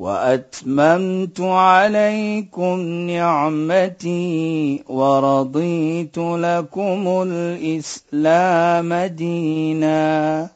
[0.00, 2.80] وأتممت عليكم
[3.10, 10.48] نعمتي ورضيت لكم الإسلام دينا.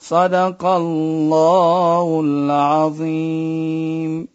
[0.00, 4.28] صدق الله العظيم.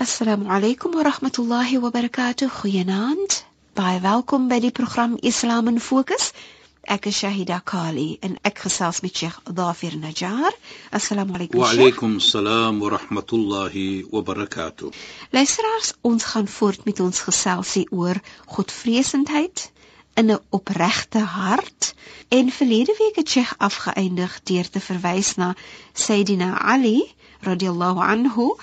[0.00, 2.48] السلام عليكم ورحمة الله وبركاته.
[2.48, 3.32] خيانات
[3.76, 6.32] باي welkom بدي program إسلام فوكس
[6.86, 10.52] Ek is Shahida Kali en ek gesels met Sheikh Dafir Najjar.
[10.92, 11.60] Assalamu alaykum.
[11.62, 14.90] Wa alaykum salaam wa rahmatullahi wa barakatuh.
[15.32, 18.20] Luisteraars, ons gaan voort met ons geselsie oor
[18.56, 19.70] Godvreesendheid
[20.20, 21.94] in 'n opregte hart.
[22.28, 25.54] En verlede week het Sheikh afgeëindig deur te verwys na
[25.92, 28.56] Sayyidina Ali radhiyallahu anhu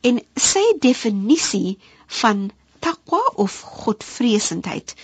[0.00, 4.94] en sy definisie van taqwa of Godvreesendheid.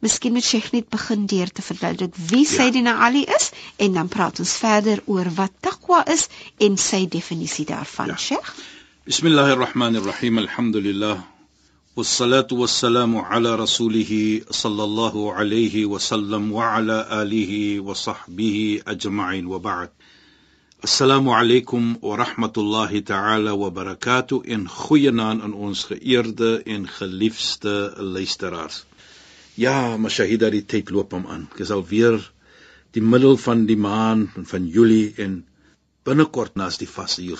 [0.00, 2.52] Miskien moet Sheikh net begin deur te verduidelik wie ja.
[2.52, 7.66] Sayyidina Ali is en dan praat ons verder oor wat taqwa is en sy definisie
[7.68, 8.16] daarvan, ja.
[8.16, 8.54] Sheikh.
[9.04, 10.38] Bismillahirrahmanirrahim.
[10.38, 11.18] Alhamdulillah.
[11.96, 19.90] والصلاة والسلام على رسوله صلى الله عليه وسلم وعلى آله وصحبه أجمعين وبعد
[20.84, 28.84] السلام عليكم ورحمة الله تعالى وبركاته إن خينا أن ons geëerde en geliefde luisteraars.
[29.55, 31.45] Ja, maar Shahida die tyd loop hom aan.
[31.53, 32.17] Ek is al weer
[32.95, 35.37] die middel van die maan van Julie en
[36.07, 37.39] binnekort nas die vasuur.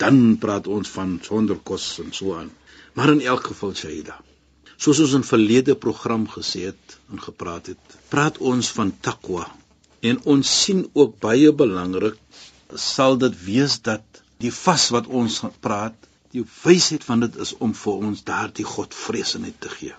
[0.00, 2.50] Dan praat ons van sonder kos en so aan.
[2.94, 4.18] Maar in elk geval Shahida.
[4.76, 9.48] Soos ons in verlede program gesê het en gepraat het, praat ons van takwa
[10.06, 12.20] en ons sien ook baie belangrik
[12.76, 15.96] sal dit wees dat die vas wat ons praat,
[16.30, 19.96] die wysheid van dit is om vir ons daardie godvreesenheid te gee.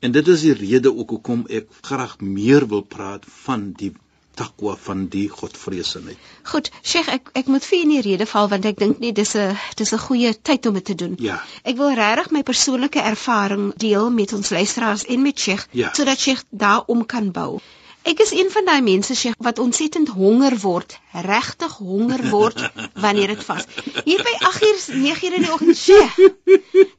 [0.00, 3.92] En dit is die rede ook hoekom ek graag meer wil praat van die
[4.40, 6.18] takwa van die godvreesenheid.
[6.52, 9.12] Goed, Sheikh, ek ek moet vir u in die rede val want ek dink nie
[9.18, 11.18] dis 'n dis 'n goeie tyd om dit te doen.
[11.20, 11.36] Ja.
[11.62, 15.92] Ek wil regtig my persoonlike ervaring deel met ons luisteraars en met Sheikh ja.
[15.92, 17.60] sodat Sheikh daarom kan bou.
[18.02, 22.62] Ek is een van daai mense sê wat ontsettend honger word, regtig honger word
[23.04, 23.66] wanneer dit vas.
[24.06, 25.98] Hier by 8uur, 9uur in die oggend sê,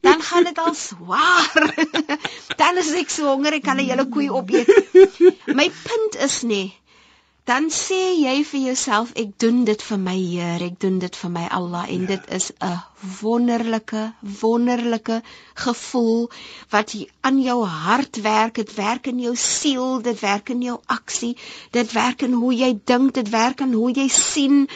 [0.05, 1.73] dan gaan dit al swaar.
[2.61, 4.69] dan is ek so honger ek kan 'n hele koei opeet.
[5.49, 6.63] My punt is nê,
[7.49, 11.31] dan sê jy vir jouself ek doen dit vir my Heer, ek doen dit vir
[11.33, 12.09] my Allah en ja.
[12.13, 12.77] dit is 'n
[13.21, 14.03] wonderlike
[14.41, 15.21] wonderlike
[15.63, 16.29] gevoel
[16.69, 21.35] wat aan jou hart werk, dit werk in jou siel, dit werk in jou aksie,
[21.71, 24.67] dit werk in hoe jy dink, dit werk in hoe jy sien.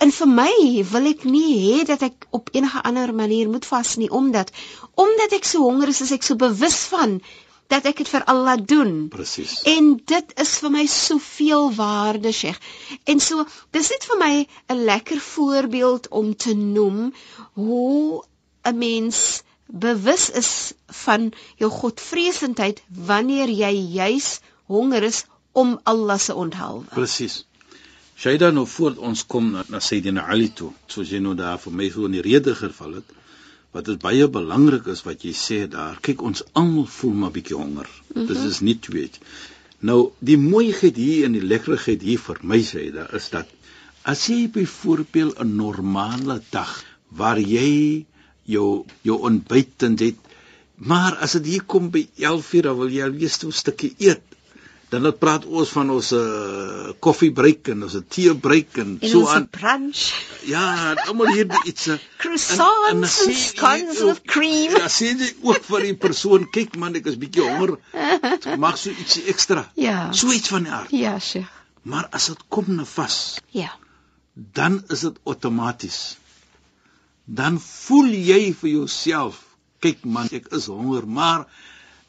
[0.00, 3.96] En vir my wil ek nie hê dat ek op enige ander manier moet vas
[3.96, 4.50] nie omdat
[4.94, 7.20] omdat ek so honger is, is ek so bewus van
[7.72, 8.92] dat ek dit vir Allah doen.
[9.12, 9.62] Presies.
[9.68, 12.60] En dit is vir my soveel waarde, Sheikh.
[13.04, 14.34] En so, dis net vir my
[14.74, 17.14] 'n lekker voorbeeld om te noem
[17.52, 18.24] hoe
[18.64, 26.34] 'n mens bewus is van jou godvreesendheid wanneer jy juis honger is om Allah se
[26.34, 26.84] onthou.
[26.90, 27.44] Presies.
[28.16, 31.72] Shaida nou voor ons kom na, na Sayyidina Ali toe, soos jy nou daar vir
[31.72, 33.04] my so in die rede geval het
[33.74, 35.98] wat dit baie belangrik is wat jy sê daar.
[36.06, 37.88] Kyk, ons almal voel maar bietjie honger.
[37.90, 38.26] Mm -hmm.
[38.30, 39.18] Dit is nie weet.
[39.84, 43.50] Nou, die mooiheid hier en die lekkerheid hier vir my sê daar is dat
[44.12, 46.72] as jy byvoorbeeld 'n normale dag
[47.08, 48.04] waar jy
[48.44, 50.16] jou jou ontbyt en dit
[50.76, 54.33] maar as dit hier kom by 11:00 dan wil jy al weer 'n stukkie eet
[54.94, 59.26] dan het praat ons van ons uh, koffiebreek en ons tee breek en, en so
[59.30, 59.48] aan.
[59.50, 60.04] brunch.
[60.48, 64.78] Ja almal hier iets uh, croissants en, en, en scones with cream.
[64.78, 67.76] Ja sien jy ook vir die persoon kyk man ek is bietjie honger.
[68.64, 69.66] Maak so ietsie ekstra.
[69.78, 70.08] Ja.
[70.14, 70.94] So iets van die aard.
[70.94, 71.44] Ja sye
[71.84, 73.16] maar as dit kom na vas
[73.52, 73.72] ja.
[74.32, 76.16] dan is dit outomaties
[77.24, 79.42] dan voel jy vir jouself
[79.84, 81.04] kyk man ek is honger.
[81.04, 81.44] Maar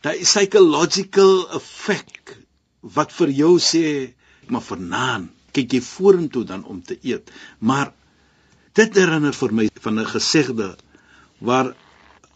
[0.03, 2.35] daai psychological effect
[2.97, 3.85] wat vir jou sê
[4.53, 7.93] maar vanaand kyk jy vorentoe dan om te eet maar
[8.79, 10.69] dit herinner vir my van 'n gesegde
[11.39, 11.73] waar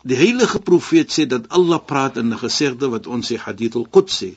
[0.04, 4.32] die heilige profeet sê dat Allah praat in 'n gesegde wat ons sê hadith al-qudsi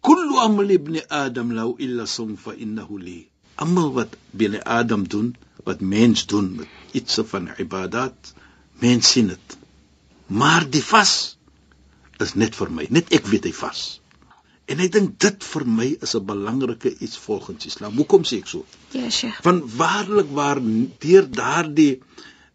[0.00, 3.20] kullu amal ibn adam law illa sum fa innahu li
[3.54, 8.34] amal wat binne adam doen wat mens doen met iets van ibadat
[8.80, 9.56] mens sien dit
[10.26, 11.36] Maar die vas
[12.18, 12.86] is net vir my.
[12.90, 14.00] Net ek weet hy vas.
[14.66, 17.94] En ek dink dit vir my is 'n belangrike iets volgens Islam.
[18.00, 18.64] Hoekom sê ek so?
[18.90, 19.38] Ja, Sheikh.
[19.42, 20.60] Van waarlik waar
[21.04, 22.02] deur daardie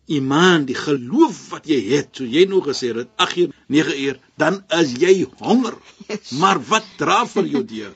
[0.05, 4.19] iman, die geloof wat jy het, so jy nou gesê het 8 uur, 9 uur,
[4.35, 5.77] dan is jy honger.
[6.07, 6.33] Yes.
[6.41, 7.95] Maar wat dra vir jou deur?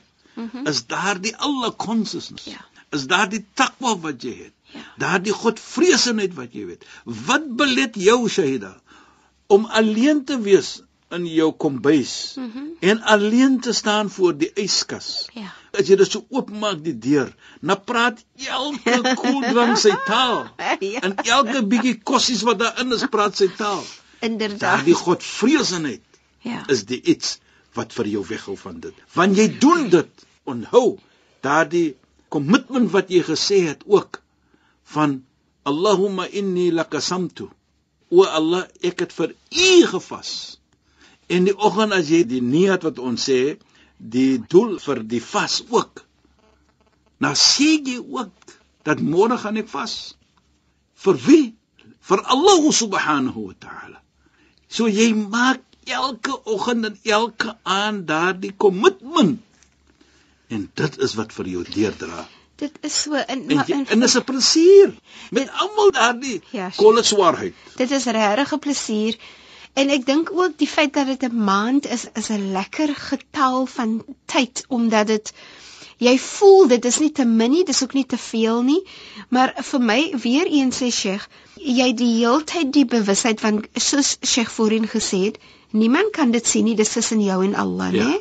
[0.64, 2.44] Is daardie alle consciousness.
[2.44, 2.64] Ja.
[2.96, 4.54] Is daardie takwa wat jy het.
[4.72, 4.84] Ja.
[4.98, 6.84] Daardie godvreesenheid wat jy weet.
[7.04, 8.76] Wat belet jou Shahida
[9.46, 10.80] om alleen te wees
[11.16, 12.64] in jou kombuis Mhm.
[12.80, 15.28] en alleen te staan voor die yskas?
[15.34, 15.52] Ja.
[15.72, 20.46] As jy dit so oopmaak die deur, dan praat elke koeldrank sy taal.
[20.80, 21.00] Ja.
[21.00, 23.84] En elke bietjie kossies wat daarin is, praat sy taal.
[24.20, 24.60] Inderdaad.
[24.60, 26.02] Daardie godvreesenheid
[26.46, 26.62] Ja.
[26.68, 27.38] is die iets
[27.74, 28.94] wat vir jou weghou van dit.
[29.14, 30.98] Want jy doen dit, onthou
[31.44, 31.96] daardie
[32.28, 34.20] kommitment wat jy gesê het ook
[34.94, 35.22] van
[35.66, 37.48] Allahumma inni lakasamtu.
[38.08, 40.30] O Allah, ek het vir U gevas.
[41.28, 43.56] En die oggend as jy die niat wat ons sê,
[43.98, 46.04] die doel vir die vas ook.
[47.24, 48.54] Nou sê jy ook
[48.86, 50.14] dat môre gaan ek vas.
[51.04, 51.46] Vir wie?
[52.06, 53.98] Vir Allah subhanahu wa ta'ala.
[54.68, 59.40] So jy maak elke oggend en elke aand daardie kommitment.
[60.48, 62.26] En dit is wat vir jou deurdra.
[62.56, 64.94] Dit is so in En maar in en dis 'n plesier
[65.30, 66.82] met almal daardie Ja, sure.
[66.84, 67.54] koletswaarheid.
[67.76, 69.18] dit is regtig 'n plesier.
[69.76, 73.66] En ek dink ook die feit dat dit 'n maand is is 'n lekker getal
[73.66, 73.90] van
[74.34, 75.32] tyd omdat dit
[75.98, 78.82] jy voel dit is nie te min nie, dis ook nie te veel nie.
[79.28, 84.50] Maar vir my weer eens sê Sheikh, jy die heeltyd die bewusheid van soos Sheikh
[84.50, 85.38] voorheen gesê het,
[85.72, 88.04] niemand kan dit sien nie, dis tussen jou en Allah, Ja.
[88.08, 88.18] né?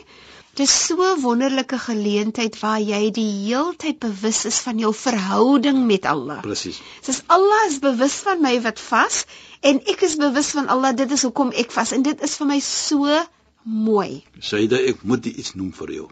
[0.55, 6.37] Dis so wonderlike geleentheid waar jy die heeltyd bewus is van jou verhouding met Allah.
[6.45, 6.77] Presies.
[7.03, 9.25] Soos Allah is bewus van my wat vas
[9.59, 12.47] en ek is bewus van Allah, dit is hoekom ek vas en dit is vir
[12.53, 13.17] my so
[13.65, 14.23] mooi.
[14.39, 16.07] Saida, ek moet iets noem vir jou.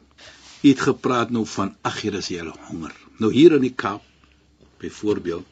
[0.60, 2.92] Jy het gepraat nou van ag hier is jy al honger.
[3.24, 4.04] Nou hier in die Kaap
[4.84, 5.48] byvoorbeeld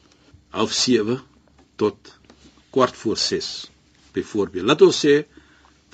[0.52, 1.16] half 7
[1.80, 2.12] tot
[2.76, 3.50] kwart voor 6
[4.12, 4.68] byvoorbeeld.
[4.68, 5.22] Laat ons sê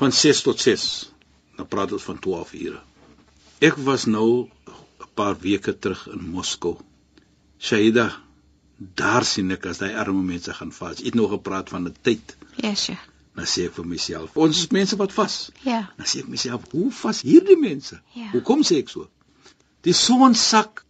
[0.02, 0.90] van 6 tot 6.
[1.58, 2.82] Dan praat ons van 12 ure.
[3.60, 6.76] Ek was nou 'n paar weke terug in Moskou.
[7.58, 8.06] Saida,
[8.78, 10.98] daar sien ek as daai arme mense gaan vas.
[10.98, 12.36] Jy het nou gepraat van 'n tyd.
[12.56, 13.02] Ja, Sheikh.
[13.34, 15.50] Dan sê ek vir myself, ons is mense wat vas.
[15.64, 15.90] Ja.
[15.96, 18.00] Dan sê ek myself, hoe vas hierdie mense?
[18.14, 18.30] Ja.
[18.30, 19.08] Hoekom sê ek so?
[19.82, 20.84] Die son sak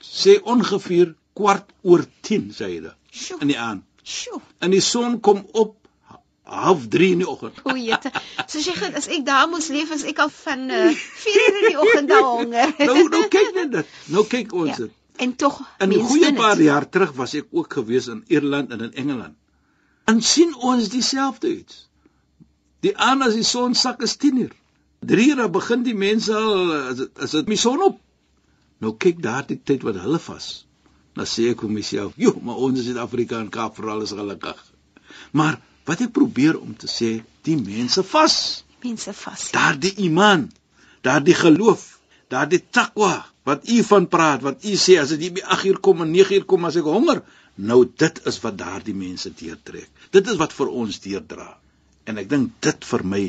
[0.00, 3.40] sê ongeveer kwart oor 10 sê hy dit Sjoe.
[3.40, 3.82] in die aand.
[4.02, 4.40] Sjoe.
[4.60, 5.87] En die son kom op
[6.48, 7.60] half 3 in die oggend.
[7.62, 8.10] O, jette.
[8.46, 10.84] So sê ek as ek daar moes leef as ek al van uh,
[11.24, 12.72] 4 uur in die oggend daar honger.
[12.88, 13.98] Nou nou kyk net dit.
[14.14, 14.78] Nou kyk ons ja.
[14.86, 14.94] dit.
[15.18, 18.80] En tog In 'n goeie paar jaar terug was ek ook gewees in Ierland en
[18.86, 19.34] in Engeland.
[20.04, 21.88] En sien ons dieselfde iets.
[22.80, 24.54] Die aand as die son sak is 10 uur.
[25.00, 28.00] 3 uur begin die mense al as dit as dit die son op.
[28.78, 30.66] Nou kyk daardie tyd wat hulle vas.
[31.18, 34.64] Dan sê ek vir myself, "Jo, maar ons in Suid-Afrika en Kaap veral is gelukkig."
[35.32, 37.18] Maar wat ek probeer om te sê,
[37.48, 38.38] die mense vas
[38.84, 39.48] Mense vas.
[39.56, 40.46] daardie iman,
[41.02, 41.98] daardie geloof,
[42.30, 46.04] daardie takwa wat u van praat, wat u sê as dit by 8 uur kom
[46.04, 47.22] en 9 uur kom as ek honger,
[47.56, 49.88] nou dit is wat daardie mense deurtrek.
[50.14, 51.48] Dit is wat vir ons deurdra.
[52.08, 53.22] En ek dink dit vir my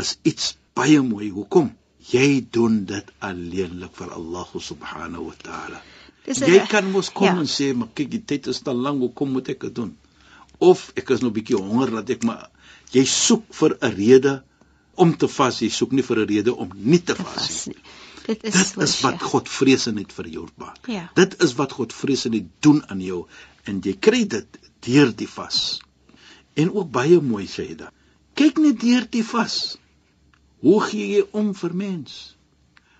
[0.00, 1.28] is iets baie mooi.
[1.34, 1.70] Hoekom?
[2.08, 5.80] Jy doen dit alleenlik vir Allah subhanahu wa taala.
[6.28, 7.38] Jy kan mos kom ja.
[7.40, 9.96] en sê, "Maar kyk, die tyd is te lank, hoekom moet ek dit doen?"
[10.58, 12.50] Of ek is nou 'n bietjie honger dat ek maar
[12.92, 14.42] jy soek vir 'n rede
[14.98, 17.78] om te vas, jy soek nie vir 'n rede om nie te vas nie.
[18.26, 19.22] Dit is Dit is wat Sheikh.
[19.32, 20.86] Godvreesenheid vir jou maak.
[20.86, 21.08] Ja.
[21.14, 23.26] Dit is wat Godvreesenheid doen aan jou
[23.64, 25.80] en jy kry dit deur die vas.
[26.54, 27.94] En ook baie mooi sê jy dan.
[28.34, 29.78] Kyk net deur die vas.
[30.60, 32.36] Hoe gee jy om vir mens?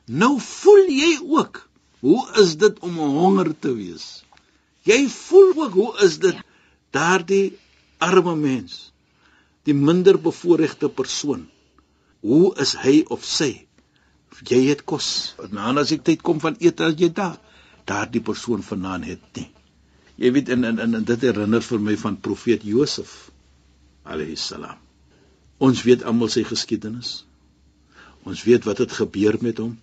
[0.07, 1.69] Nou voel jy ook
[2.01, 4.25] hoe is dit om honger te wees?
[4.87, 6.48] Jy voel ook hoe is dit Ja.
[6.95, 7.57] Daardie
[7.99, 8.93] arme mens,
[9.67, 11.47] die minder bevoorregte persoon.
[12.25, 13.51] Hoe is hy of sy?
[14.49, 15.35] Jy het kos.
[15.51, 17.39] Nou as ek tyd kom van eet as jy daar,
[17.89, 19.49] daardie persoon vanaand het nie.
[20.19, 23.31] Jy weet en, en, en dit herinner vir my van profeet Josef
[24.05, 24.79] alayhi salam.
[25.59, 27.25] Ons weet almal sy geskiedenis.
[28.27, 29.77] Ons weet wat het gebeur met hom.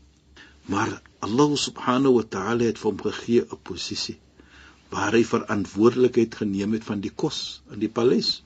[0.72, 4.20] Maar Allah subhanahu wa ta'ala het hom gegee 'n posisie
[4.96, 7.40] waar hy verantwoordelikheid geneem het van die kos
[7.76, 8.38] in die paleis.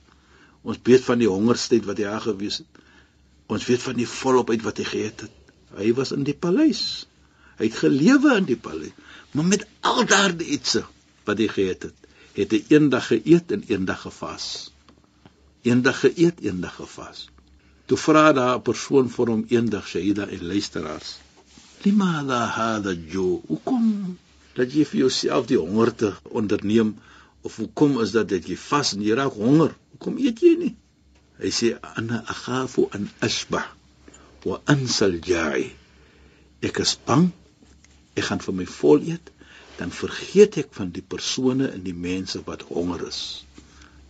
[0.66, 2.80] Ons weet van die hongerstyd wat hy daar gewees het.
[3.50, 5.54] Ons weet van die volop uit wat hy geëet het.
[5.78, 6.82] Hy was in die paleis.
[7.58, 8.96] Hy het gelewe in die paleis.
[9.32, 10.84] Maar met al daardie ietsie
[11.28, 14.46] wat hy geëet het, het hy eendag geëet en eendag gevas.
[15.62, 17.28] eendag geëet, eendag gevas.
[17.86, 21.18] Toe vra daar 'n persoon vir hom eendag Shaida en luisteraars.
[21.84, 23.42] Limada hada jo?
[23.46, 24.16] Hoekom
[24.56, 26.94] dat jy vir jouself die honger te onderneem
[27.46, 29.74] of hoekom is dat dit jy vas en jy raak honger?
[29.94, 30.72] Hoekom eet jy nie?
[31.40, 33.68] Hy sê ana akhafu an asbah
[34.44, 35.70] wa ansal ja'i.
[36.60, 37.30] Ek is bang
[38.18, 39.30] ek gaan vir my vol eet
[39.78, 43.20] dan vergeet ek van die persone en die mense wat honger is.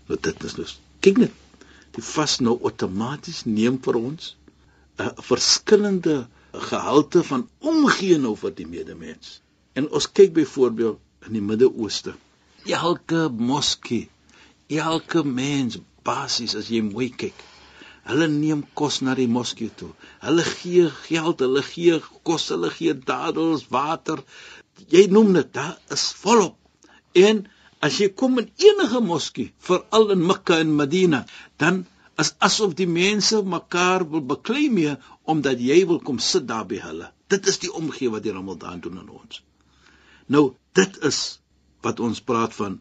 [0.08, 0.66] Nou dit is nou
[1.04, 1.36] kyk net
[1.94, 4.34] die vas nou outomaties neem vir ons
[4.98, 6.16] 'n verskillende
[6.70, 9.38] gehalte van omgee nou vir die medemens.
[9.80, 12.14] En ons kyk byvoorbeeld in die Midde-Ooste.
[12.68, 14.08] Elke moskee,
[14.68, 17.46] elke mens basies as jy mooi kyk.
[18.10, 19.90] Hulle neem kos na die moskee toe.
[20.24, 24.20] Hulle gee geld, hulle gee kos, hulle gee dadels, water
[24.88, 26.56] jy noem dit, daar is volop.
[27.24, 27.44] En
[27.84, 31.24] as jy kom in enige moskee, veral in Mekka en Madina,
[31.62, 31.84] dan
[32.20, 34.96] is asof die mense mekaar wil beklei mee
[35.32, 37.12] omdat jy wil kom sit daar by hulle.
[37.32, 39.40] Dit is die omgee wat die Ramadan doen aan ons.
[40.30, 41.18] Nou, dit is
[41.82, 42.78] wat ons praat van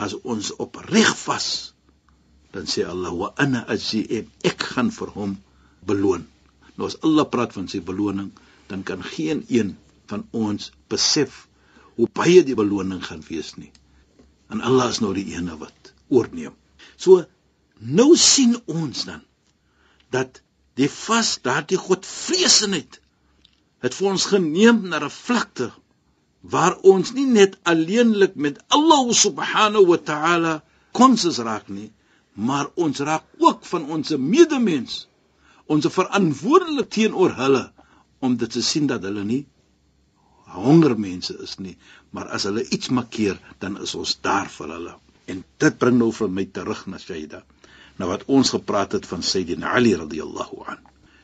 [0.00, 1.48] as ons opreg vas,
[2.54, 5.34] dan sê Allah wa ana azim, ek gaan vir hom
[5.86, 6.26] beloon.
[6.76, 8.30] Nou as Allah praat van sy beloning,
[8.70, 9.74] dan kan geen een
[10.10, 11.46] van ons besef
[11.98, 13.72] hoe baie die beloning gaan wees nie.
[14.50, 16.54] En Allah is nou die ene wat oorneem.
[16.96, 17.24] So
[17.80, 19.26] nou sien ons dan
[20.14, 20.40] dat
[20.78, 22.98] die vas daardie godvreesenheid
[23.84, 25.70] het vir ons geneem na 'n vlakte
[26.40, 30.54] waar ons nie net alleenlik met Allah subhanahu wa ta'ala
[30.96, 31.90] konses raak nie,
[32.34, 35.06] maar ons raak ook van ons medemens
[35.70, 37.64] ons verantwoordelik teenoor hulle
[38.18, 39.44] om dit te sien dat hulle nie
[40.50, 41.76] honger mense is nie,
[42.10, 44.94] maar as hulle iets makkeer, dan is ons daar vir hulle.
[45.30, 47.44] En dit bring nou vir my terug na Shaida.
[48.02, 50.80] Nou wat ons gepraat het van Sayyidina Ali radhiyallahu an.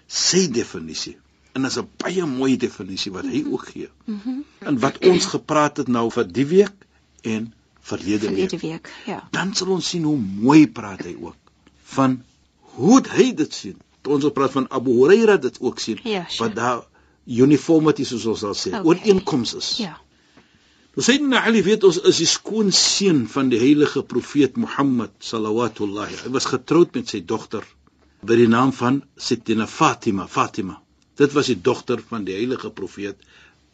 [0.07, 1.17] Sy definisie
[1.57, 3.89] en is 'n baie mooi definisie wat hy ook gee.
[4.05, 4.29] Mhm.
[4.29, 6.87] Mm en wat ons gepraat het nou vir die week
[7.23, 8.51] en verlede week.
[8.51, 9.29] Verlede week, ja.
[9.31, 11.37] Dan sal ons sien hoe mooi praat hy ook
[11.97, 12.23] van
[12.77, 13.77] hoe hy dit sien.
[14.03, 16.49] Ons het gepraat van Abu Huraira dit ook sien ja, sure.
[16.49, 16.83] wat daar
[17.27, 18.83] uniformity soos ons sal sê, okay.
[18.83, 19.71] ooreenkoms is.
[19.85, 19.97] Ja.
[20.97, 26.07] Nou Sayyidina Ali weet ons is die skoon seun van die heilige profeet Mohammed sallallahu
[26.25, 27.65] Hy was getroud met sy dogter
[28.23, 30.81] by die naam van Sayyidina Fatima, Fatima.
[31.17, 33.21] Dit was die dogter van die heilige profeet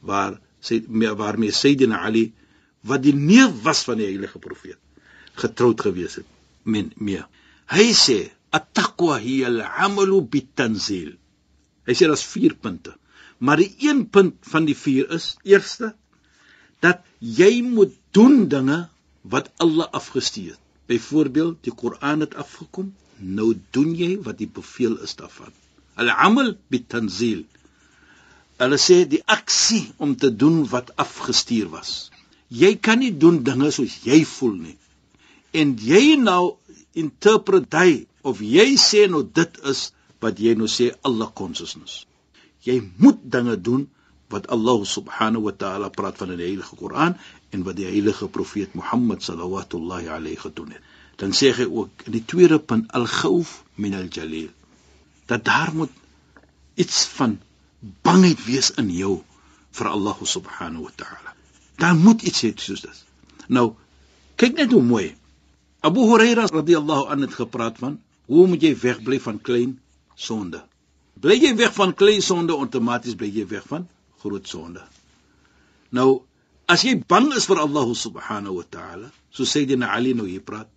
[0.01, 2.29] waar sy waarmee Sayyidina Ali
[2.87, 4.79] wat die neef was van die heilige profeet
[5.43, 6.29] getroud gewees het
[6.63, 7.23] men mee.
[7.73, 8.19] Hy sê
[8.55, 11.15] at-taqwa hiya al-amalu bit-tanzil.
[11.89, 12.95] Hy sê daar's 4 punte.
[13.43, 15.95] Maar die een punt van die vier is eerste
[16.85, 18.85] dat jy moet doen dinge
[19.23, 20.61] wat Allah afgestuur het.
[20.91, 25.51] Byvoorbeeld, die Koran het afgekom, nou doen jy wat die beveel is daarvan.
[26.01, 27.43] Al-amal bitanzil.
[28.63, 32.11] Hulle sê die aksie om te doen wat afgestuur was.
[32.49, 34.79] Jy kan nie doen dinge soos jy voel nie.
[35.53, 36.57] En jy nou
[36.95, 39.91] interpreteer of jy sê nou dit is
[40.23, 42.03] wat jy nou sê Allah consciousness
[42.63, 43.89] jy moet dinge doen
[44.33, 47.19] wat Allah subhanahu wa ta'ala praat van in die heilige Koran
[47.53, 50.83] en wat die heilige profeet Mohammed sallallahu alayhi gedoen het.
[51.21, 54.49] Dan sê hy ook in die tweede punt al-khawf min al-jalil
[55.27, 55.91] dat daar moet
[56.75, 57.39] iets van
[57.81, 59.23] bangheid wees in jou
[59.73, 61.35] vir Allah subhanahu wa ta'ala.
[61.77, 63.05] Daar moet iets hê soos dit.
[63.49, 63.75] Nou
[64.37, 65.15] kyk net hoe mooi
[65.83, 67.99] Abu Hurairah radhiyallahu anhu het gepraat van
[68.31, 69.79] hoe moet jy wegbly van klein
[70.15, 70.63] sonde?
[71.21, 73.89] Bly jy weg van klein sonde outomaties bly jy weg van
[74.23, 74.83] groot sonde.
[75.91, 76.23] Nou
[76.71, 80.45] as jy bang is vir Allah subhanahu wa ta'ala, so sê die Ali nou hier
[80.47, 80.71] praat,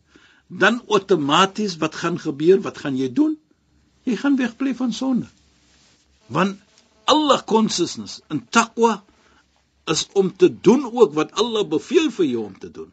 [0.49, 2.59] dan outomaties wat gaan gebeur?
[2.61, 3.37] Wat gaan jy doen?
[4.05, 5.27] Jy gaan wegbly van sonde.
[6.27, 6.61] Want
[7.09, 9.03] Allah consciousness en taqwa
[9.93, 12.89] is om te doen ook wat Allah beveel vir jou om te doen.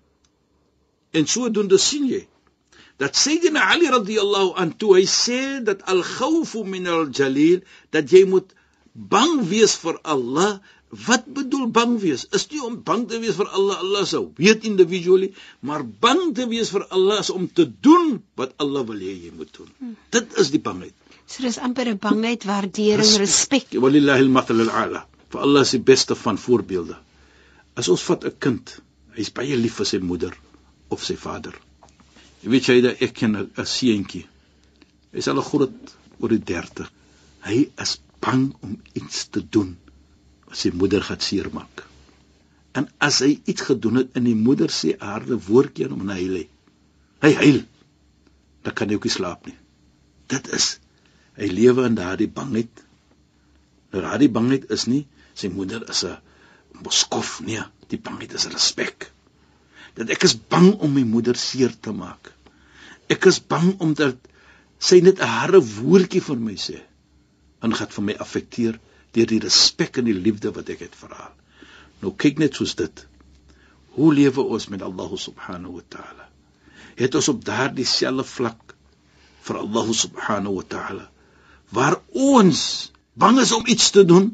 [1.12, 2.26] En sodoende sien jy
[3.00, 7.64] dat Sayyidina Ali radhiyallahu anhu hy sê dat al-khawfu min al-jalil
[7.96, 8.52] dat jy moet
[8.92, 10.60] bang wees vir Allah
[11.06, 14.66] wat bedoel bang wees is nie om bang te wees vir Allah Allah sou weet
[14.68, 19.14] individually maar bang te wees vir Allah is om te doen wat Allah wil hê
[19.24, 19.94] jy moet doen hmm.
[20.16, 20.92] dit is die bangheid
[21.26, 26.14] so dis amper 'n bangheid waardering respek walillahi al-mathal al-ala vir Allah is die beste
[26.14, 26.96] van voorbeelde
[27.74, 28.80] as ons vat 'n kind
[29.18, 30.34] hy's baie lief vir sy moeder
[30.88, 31.54] of sy vader
[32.42, 34.24] Jy weet jy dat ek ken 'n seentjie.
[35.14, 36.88] Hy's al groot oor die 30.
[37.46, 39.76] Hy is bang om iets te doen
[40.48, 41.84] wat sy moeder gaan seermaak.
[42.74, 46.48] En as hy iets gedoen het in die moeder se aarde woordjie om hy huil.
[47.22, 47.62] Hy huil.
[48.62, 49.56] dan kan hy ook nie slaap nie.
[50.30, 50.78] Dit is
[51.38, 52.84] hy lewe in daardie bangheid.
[53.92, 55.04] Nou daardie bangheid is nie
[55.38, 56.18] sy moeder is 'n
[56.84, 59.10] moskof nie, die bangheid is respek.
[59.94, 62.32] Dat ek is bang om my moeder seer te maak.
[63.08, 64.16] Ek is bang omdat
[64.78, 66.80] sy net 'n harde woordjie vir my sê
[67.62, 68.80] en gaan vir my affekteer
[69.12, 71.32] deur die respek en die liefde wat ek het vir haar.
[72.02, 73.06] Nou kyk net soos dit.
[73.96, 76.28] Hoe lewe ons met Allah subhanahu wa ta'ala?
[76.96, 78.74] Het ons op daardie selfde vlak
[79.42, 81.12] vir Allah subhanahu wa ta'ala
[81.72, 82.62] waar ons
[83.12, 84.30] bang is om iets te doen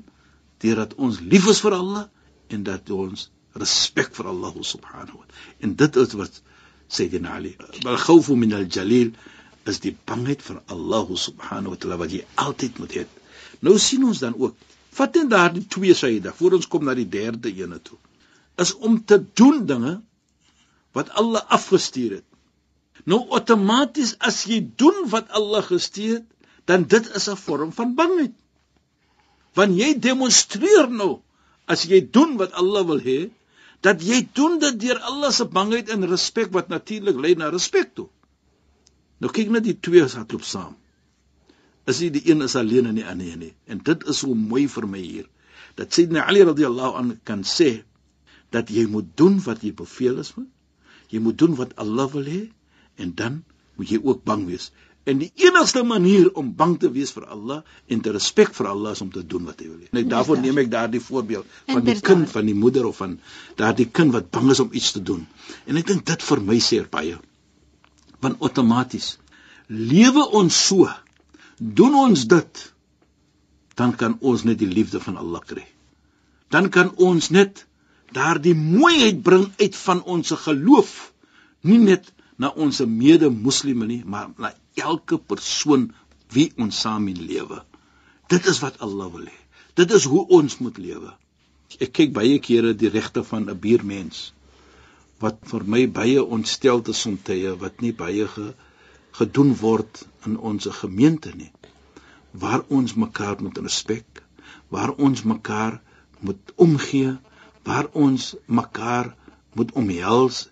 [0.62, 2.06] deurdat ons lief is vir Allah
[2.54, 3.28] en dat ons
[3.58, 5.44] respek vir Allah subhanahu wa ta'ala.
[5.62, 6.40] En dit is wat
[6.88, 9.12] Sayyidina Ali, "Wal khawfu min al-jalil"
[9.66, 13.04] is die bangheid vir Allah subhanahu wa ta'ala wat jy altyd moet hê.
[13.60, 14.56] Nou sien ons dan ook,
[14.98, 17.98] vat net daardie twee syde voor ons kom na die derde ene toe.
[18.56, 20.00] Is om te doen dinge
[20.92, 22.24] wat Allah afgestuur het.
[23.04, 26.26] Nou outomaties as jy doen wat Allah gestuur het,
[26.68, 28.34] dan dit is 'n vorm van bangheid.
[29.54, 31.20] Want jy demonstreer nou
[31.66, 33.30] as jy doen wat Allah wil hê,
[33.80, 37.94] dat jy doen dit deur Allah se bangheid en respek wat natuurlik lei na respek
[37.94, 38.08] toe.
[39.18, 40.76] Nou kyk net die twee hardloop saam.
[41.88, 43.54] Is nie die een is alleen en die ander nie.
[43.66, 45.28] En dit is so mooi vir my hier
[45.78, 47.84] dat Sayyidina Ali radhiyallahu anhu kan sê
[48.50, 50.34] dat jy moet doen wat jy beveel is.
[51.08, 52.42] Jy moet doen wat Allah wil hê
[52.98, 53.44] en dan
[53.78, 54.72] moet jy ook bang wees.
[55.08, 58.92] En die enigste manier om bang te wees vir Allah en te respek vir Allah
[58.96, 59.86] is om te doen wat hy wil.
[59.96, 63.16] Net daarvoor neem ek daardie voorbeeld van die kind van die moeder of van
[63.60, 65.24] daardie kind wat bang is om iets te doen.
[65.64, 67.16] En ek dink dit vir my sê baie.
[68.20, 69.14] Want outomaties
[69.68, 70.88] lewe ons so.
[71.58, 72.66] Doen ons dit
[73.78, 75.64] dan kan ons net die liefde van Allah kry.
[76.50, 77.64] Dan kan ons net
[78.16, 80.94] daardie mooiheid bring uit van ons geloof.
[81.62, 85.88] Nie net na ons mede-moslime nie, maar na elke persoon
[86.34, 87.62] wie ons saam in lewe.
[88.28, 89.38] Dit is wat Allah wil hê.
[89.78, 91.12] Dit is hoe ons moet lewe.
[91.78, 94.32] Ek kyk baie kere die regte van 'n buurmens
[95.22, 98.54] wat vir my baie ontstel te somtye wat nie baie ge,
[99.18, 101.50] gedoen word in ons gemeente nie.
[102.32, 104.22] Waar ons mekaar moet respek,
[104.68, 105.80] waar ons mekaar
[106.20, 107.16] moet omgee,
[107.64, 109.14] waar ons mekaar
[109.54, 110.46] moet omhels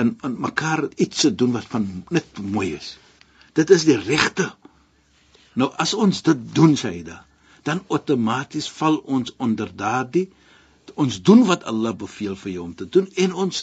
[0.00, 2.96] en en mekaar iets te doen wat van net mooi is.
[3.58, 4.48] Dit is die regte.
[5.60, 7.18] Nou as ons dit doen, Saida,
[7.68, 10.30] dan outomaties val ons onder daardie
[11.02, 13.60] ons doen wat Allah beveel vir jou om te doen en ons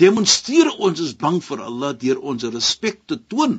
[0.00, 3.58] demonstreer ons is bang vir Allah deur ons respek te toon.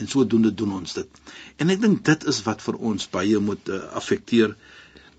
[0.00, 1.20] En sodoende doen ons dit.
[1.60, 4.54] En ek dink dit is wat vir ons baie moet uh, affekteer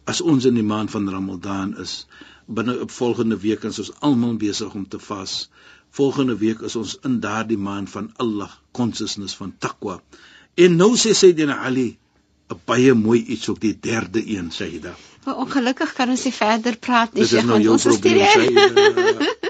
[0.09, 2.05] as ons in die maand van Ramadan is
[2.47, 5.35] binne op volgende week is ons almal besig om te vas.
[5.93, 10.01] Volgende week is ons in daardie maand van Allah consciousness van taqwa.
[10.55, 11.97] En nou sê Sayyidina Ali
[12.51, 14.97] 'n baie mooi iets op die derde een daar.
[15.23, 19.37] Maar ongelukkig kan ons nie verder praat nie, Sheikh, nou ons is hier.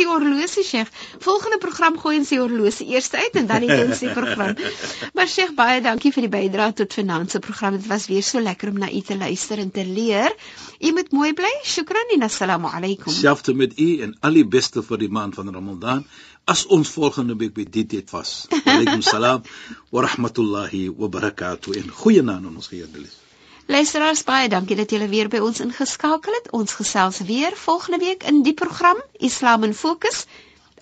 [0.00, 0.88] Die horlosie, Sheikh.
[1.20, 4.56] Volgende program gooi ons die horlosie eers uit en dan die diensie program.
[5.16, 7.76] Maar Sheikh, baie dankie vir die bydrae tot finansie program.
[7.76, 10.32] Dit was weer so lekker om na u te luister en te leer.
[10.80, 11.52] U moet mooi bly.
[11.74, 13.12] Shukran en assalamu alaykum.
[13.12, 16.06] Selfs met u en al die beste vir die maand van Ramadan.
[16.48, 18.46] As ons volgende week by dit dit was.
[18.64, 19.44] Alaykum salaam
[19.92, 21.76] wa rahmatullahi wa barakatuh.
[21.76, 23.19] En goeie naam aan ons geëerdelis.
[23.69, 26.51] Luisteraars baie dankie dat julle weer by ons ingeskakel het.
[26.51, 30.25] Ons gesels weer volgende week in die program Islam in Fokus.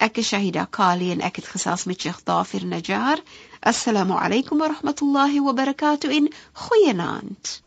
[0.03, 3.19] Ek is Shahida Kali en ek het gesels met Sheikh Dafir Najjar.
[3.59, 7.61] Assalamu alaykum wa rahmatullahi wa barakatuh in goeienaand.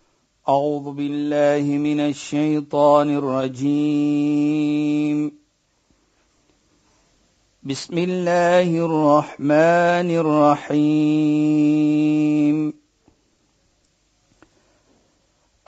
[0.49, 4.67] أعوذ بالله من الشيطان الرجيم
[7.63, 11.47] بسم الله الرحمن الرحيم